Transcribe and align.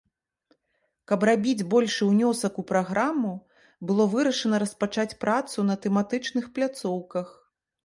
Каб 1.09 1.25
рабіць 1.29 1.67
большы 1.73 2.07
ўнёсак 2.11 2.57
у 2.63 2.65
праграму, 2.71 3.35
было 3.91 4.09
вырашана 4.15 4.63
распачаць 4.65 5.17
працу 5.27 5.57
па 5.71 5.75
тэматычных 5.87 6.51
пляцоўках. 6.59 7.27